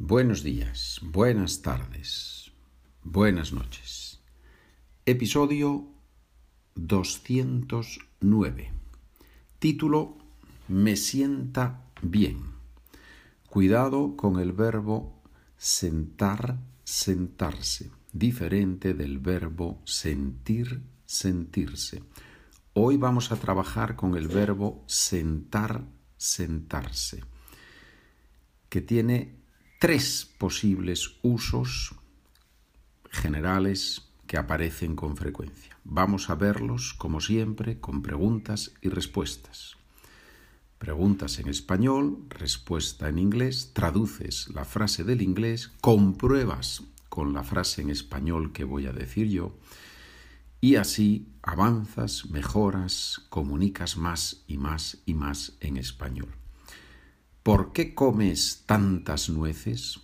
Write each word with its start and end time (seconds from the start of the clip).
Buenos 0.00 0.44
días, 0.44 1.00
buenas 1.02 1.60
tardes, 1.60 2.52
buenas 3.02 3.52
noches. 3.52 4.20
Episodio 5.06 5.88
209. 6.76 8.72
Título 9.58 10.18
Me 10.68 10.94
sienta 10.94 11.82
bien. 12.00 12.44
Cuidado 13.50 14.14
con 14.16 14.38
el 14.38 14.52
verbo 14.52 15.20
sentar, 15.56 16.60
sentarse, 16.84 17.90
diferente 18.12 18.94
del 18.94 19.18
verbo 19.18 19.82
sentir, 19.84 20.80
sentirse. 21.06 22.04
Hoy 22.72 22.98
vamos 22.98 23.32
a 23.32 23.36
trabajar 23.36 23.96
con 23.96 24.16
el 24.16 24.28
verbo 24.28 24.84
sentar, 24.86 25.82
sentarse, 26.16 27.24
que 28.68 28.80
tiene 28.80 29.38
tres 29.78 30.28
posibles 30.38 31.18
usos 31.22 31.94
generales 33.10 34.08
que 34.26 34.36
aparecen 34.36 34.96
con 34.96 35.16
frecuencia. 35.16 35.78
Vamos 35.84 36.30
a 36.30 36.34
verlos, 36.34 36.94
como 36.94 37.20
siempre, 37.20 37.78
con 37.78 38.02
preguntas 38.02 38.72
y 38.82 38.88
respuestas. 38.88 39.76
Preguntas 40.78 41.38
en 41.38 41.48
español, 41.48 42.24
respuesta 42.28 43.08
en 43.08 43.18
inglés, 43.18 43.70
traduces 43.72 44.48
la 44.48 44.64
frase 44.64 45.04
del 45.04 45.22
inglés, 45.22 45.70
compruebas 45.80 46.82
con 47.08 47.32
la 47.32 47.44
frase 47.44 47.82
en 47.82 47.90
español 47.90 48.52
que 48.52 48.64
voy 48.64 48.86
a 48.86 48.92
decir 48.92 49.28
yo, 49.28 49.56
y 50.60 50.74
así 50.74 51.28
avanzas, 51.40 52.26
mejoras, 52.30 53.26
comunicas 53.28 53.96
más 53.96 54.42
y 54.48 54.56
más 54.58 54.98
y 55.06 55.14
más 55.14 55.56
en 55.60 55.76
español. 55.76 56.34
¿Por 57.48 57.72
qué 57.72 57.94
comes 57.94 58.64
tantas 58.66 59.30
nueces? 59.30 59.98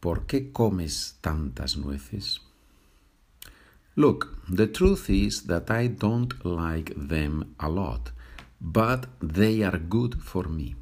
¿Por 0.00 0.24
qué 0.24 0.50
comes 0.50 1.18
tantas 1.20 1.76
nueces? 1.76 2.40
Look, 3.96 4.38
the 4.48 4.66
truth 4.66 5.10
is 5.10 5.46
that 5.48 5.70
I 5.70 5.88
don't 5.88 6.42
like 6.42 6.94
them 6.96 7.54
a 7.58 7.68
lot, 7.68 8.12
but 8.58 9.08
they 9.20 9.62
are 9.62 9.78
good 9.78 10.22
for 10.22 10.48
me. 10.48 10.74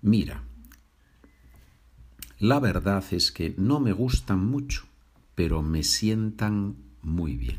Mira, 0.00 0.42
la 2.44 2.60
verdad 2.60 3.02
es 3.12 3.32
que 3.32 3.54
no 3.56 3.80
me 3.80 3.94
gustan 3.94 4.44
mucho, 4.44 4.84
pero 5.34 5.62
me 5.62 5.82
sientan 5.82 6.76
muy 7.00 7.38
bien. 7.38 7.56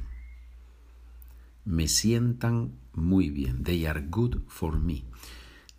Me 1.63 1.87
sientan 1.87 2.77
muy 2.93 3.31
bien. 3.31 3.63
They 3.63 3.87
are 3.87 4.01
good 4.01 4.41
for 4.47 4.77
me. 4.77 5.03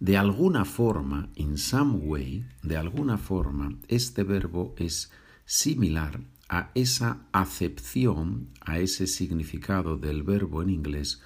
De 0.00 0.16
alguna 0.16 0.64
forma, 0.64 1.30
in 1.36 1.56
some 1.56 1.98
way, 1.98 2.46
de 2.64 2.76
alguna 2.76 3.16
forma, 3.16 3.78
este 3.86 4.24
verbo 4.24 4.74
es 4.76 5.12
similar 5.44 6.18
a 6.48 6.72
esa 6.74 7.28
acepción, 7.30 8.48
a 8.60 8.80
ese 8.80 9.06
significado 9.06 9.96
del 9.96 10.24
verbo 10.24 10.62
en 10.62 10.70
inglés, 10.70 11.22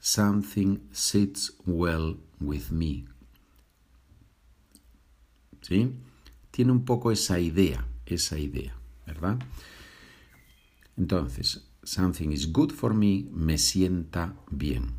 something 0.00 0.80
sits 0.90 1.54
well 1.66 2.16
with 2.40 2.70
me. 2.70 3.04
¿Sí? 5.60 5.94
Tiene 6.52 6.70
un 6.70 6.84
poco 6.84 7.10
esa 7.10 7.40
idea, 7.40 7.84
esa 8.06 8.38
idea, 8.38 8.76
¿verdad? 9.04 9.40
Entonces, 10.96 11.66
something 11.82 12.28
is 12.28 12.52
good 12.52 12.70
for 12.70 12.94
me, 12.94 13.26
me 13.32 13.58
sienta 13.58 14.36
bien. 14.50 14.92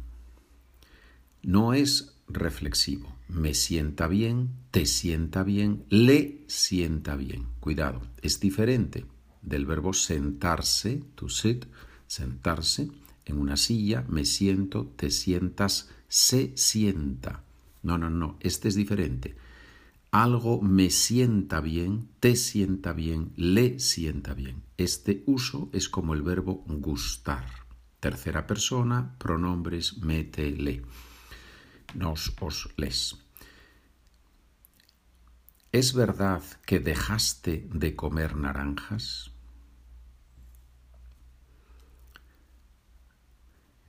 No 1.44 1.74
es 1.74 2.16
reflexivo. 2.28 3.16
Me 3.30 3.53
sienta 3.53 4.08
bien, 4.08 4.50
te 4.72 4.86
sienta 4.86 5.44
bien, 5.44 5.86
le 5.90 6.44
sienta 6.47 7.16
bien. 7.16 7.47
Cuidado, 7.59 8.02
es 8.22 8.40
diferente 8.40 9.06
del 9.41 9.66
verbo 9.66 9.94
sentarse, 9.94 11.03
to 11.16 11.30
sit, 11.30 11.66
sentarse 12.08 12.90
en 13.25 13.38
una 13.38 13.58
silla, 13.58 14.06
me 14.09 14.25
siento, 14.25 14.91
te 14.96 15.09
sientas, 15.12 15.90
se 16.08 16.52
sienta. 16.56 17.44
No, 17.81 17.97
no, 17.97 18.09
no, 18.09 18.38
este 18.41 18.68
es 18.68 18.75
diferente 18.75 19.35
algo 20.13 20.62
me 20.62 20.91
sienta 20.91 21.59
bien, 21.59 22.07
te 22.19 22.35
sienta 22.35 22.94
bien, 22.94 23.34
le 23.35 23.79
sienta 23.79 24.35
bien. 24.35 24.63
Este 24.78 25.24
uso 25.25 25.72
es 25.74 25.90
como 25.90 26.13
el 26.13 26.22
verbo 26.22 26.63
gustar. 26.68 27.47
Tercera 28.00 28.46
persona, 28.46 29.16
pronombres 29.18 29.97
me, 29.97 30.23
te, 30.23 30.52
le. 30.52 30.84
Nos, 31.96 32.31
os, 32.40 32.69
les. 32.78 33.18
¿Es 35.72 35.96
verdad 35.96 36.44
que 36.68 36.79
dejaste 36.79 37.68
de 37.73 37.96
comer 37.96 38.35
naranjas? 38.35 39.33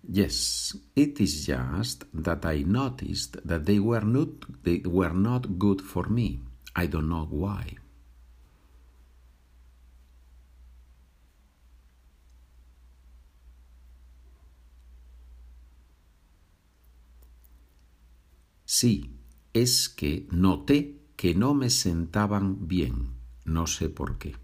Yes, 0.08 0.76
it 0.94 1.20
is 1.20 1.46
just 1.46 2.04
that 2.12 2.44
I 2.44 2.62
noticed 2.62 3.36
that 3.46 3.64
they 3.66 3.78
were 3.78 4.04
not 4.04 4.62
they 4.62 4.78
were 4.84 5.12
not 5.12 5.58
good 5.58 5.80
for 5.80 6.04
me. 6.08 6.40
I 6.76 6.86
don't 6.86 7.08
know 7.08 7.24
why. 7.24 7.76
Sí, 18.66 19.10
es 19.52 19.88
que 19.88 20.26
noté 20.30 21.00
que 21.16 21.34
no 21.34 21.54
me 21.54 21.70
sentaban 21.70 22.66
bien, 22.68 23.14
no 23.44 23.66
sé 23.66 23.88
por 23.88 24.18
qué. 24.18 24.36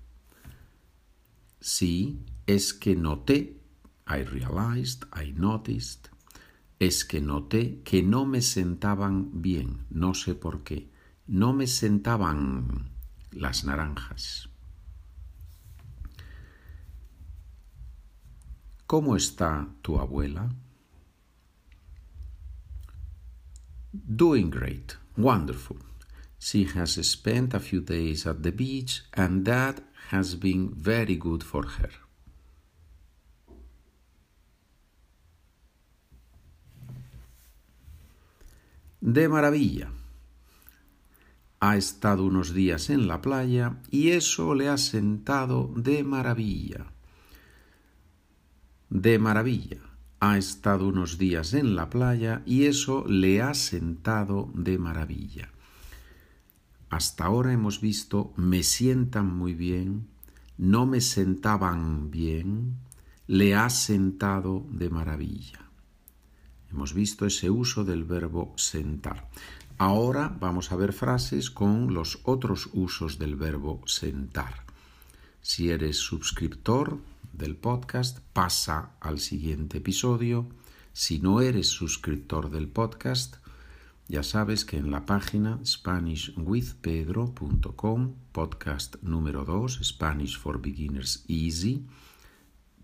Sí, 1.61 2.21
es 2.47 2.73
que 2.73 2.97
noté 2.97 3.60
I 4.11 4.25
realized, 4.25 5.05
I 5.13 5.33
noticed, 5.37 6.09
es 6.81 7.05
que 7.05 7.21
noté 7.21 7.81
que 7.85 8.03
no 8.03 8.27
me 8.27 8.41
sentaban 8.41 9.41
bien, 9.41 9.87
no 9.89 10.15
sé 10.15 10.35
por 10.35 10.65
qué, 10.65 10.91
no 11.29 11.53
me 11.53 11.69
sentaban 11.69 12.91
las 13.31 13.65
naranjas. 13.65 14.49
¿Cómo 18.89 19.15
está 19.15 19.69
tu 19.81 20.01
abuela? 20.01 20.49
Doing 23.93 24.51
great, 24.51 24.97
wonderful. 25.17 25.77
She 26.41 26.65
has 26.65 26.95
spent 27.07 27.55
a 27.55 27.61
few 27.61 27.81
days 27.81 28.27
at 28.27 28.43
the 28.43 28.51
beach 28.51 29.05
and 29.15 29.45
that 29.45 29.85
has 30.09 30.35
been 30.35 30.75
very 30.75 31.15
good 31.15 31.45
for 31.45 31.65
her. 31.65 32.10
De 39.01 39.29
maravilla. 39.29 39.91
Ha 41.61 41.77
estado 41.77 42.25
unos 42.25 42.55
días 42.55 42.91
en 42.91 43.07
la 43.07 43.21
playa 43.21 43.77
y 43.91 44.11
eso 44.11 44.55
le 44.55 44.69
ha 44.69 44.79
sentado 44.79 45.73
de 45.77 46.05
maravilla. 46.05 46.87
De 48.89 49.19
maravilla. 49.19 49.79
Ha 50.21 50.37
estado 50.37 50.89
unos 50.89 51.17
días 51.17 51.55
en 51.55 51.77
la 51.77 51.89
playa 51.89 52.43
y 52.45 52.65
eso 52.65 53.07
le 53.07 53.41
ha 53.41 53.55
sentado 53.55 54.51
de 54.55 54.79
maravilla. 54.79 55.51
Hasta 56.91 57.25
ahora 57.25 57.53
hemos 57.53 57.81
visto 57.81 58.35
me 58.37 58.63
sientan 58.63 59.35
muy 59.35 59.55
bien, 59.55 60.09
no 60.59 60.85
me 60.85 61.01
sentaban 61.01 62.11
bien, 62.11 62.77
le 63.27 63.55
ha 63.55 63.71
sentado 63.71 64.67
de 64.71 64.91
maravilla. 64.91 65.70
Hemos 66.71 66.95
visto 66.95 67.27
ese 67.27 67.51
uso 67.51 67.85
del 67.85 68.05
verbo 68.05 68.55
sentar. 68.57 69.29
Ahora 69.79 70.37
vamos 70.41 70.73
a 70.73 70.77
ver 70.77 70.93
frases 70.93 71.51
con 71.51 71.95
los 71.95 72.21
otros 72.25 72.69
usos 72.73 73.19
del 73.19 73.35
verbo 73.35 73.83
sentar. 73.87 74.65
Si 75.43 75.71
eres 75.71 75.97
suscriptor 75.97 76.99
del 77.33 77.57
podcast, 77.57 78.19
pasa 78.33 78.93
al 79.01 79.21
siguiente 79.21 79.79
episodio. 79.79 80.47
Si 80.93 81.19
no 81.19 81.41
eres 81.41 81.69
suscriptor 81.69 82.51
del 82.51 82.69
podcast, 82.69 83.37
ya 84.09 84.23
sabes 84.23 84.65
que 84.65 84.77
en 84.77 84.91
la 84.91 85.07
página 85.07 85.61
SpanishWithPedro.com, 85.65 88.15
podcast 88.33 88.97
número 89.03 89.45
2, 89.45 89.81
Spanish 89.83 90.37
for 90.37 90.61
Beginners 90.61 91.25
Easy, 91.29 91.87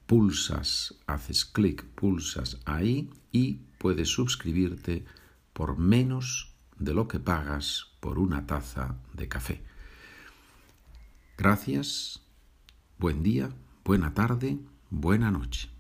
pulsas, 0.07 0.95
haces 1.07 1.45
clic, 1.45 1.85
pulsas 1.95 2.59
ahí 2.65 3.11
y 3.33 3.59
puedes 3.79 4.09
suscribirte 4.09 5.05
por 5.53 5.79
menos 5.79 6.55
de 6.79 6.95
lo 6.95 7.09
que 7.09 7.21
pagas 7.21 7.93
por 8.01 8.19
una 8.19 8.47
taza 8.47 8.97
de 9.15 9.29
café. 9.29 9.63
Gracias 11.37 12.23
buen 12.99 13.23
día, 13.23 13.51
buena 13.85 14.15
tarde, 14.15 14.59
buena 14.91 15.31
noche. 15.31 15.76